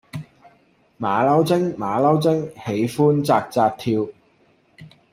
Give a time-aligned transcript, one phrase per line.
[0.97, 4.11] 馬騮精馬騮精喜歡紮紮跳